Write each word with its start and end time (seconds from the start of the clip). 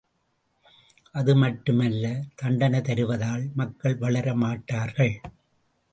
அது 1.11 1.35
மட்டுமல்ல 1.35 2.05
தண்டனை 2.35 2.81
தருவதால் 2.81 3.45
மக்கள் 3.53 3.95
வளர 3.95 4.33
மாட்டார்கள். 4.35 5.21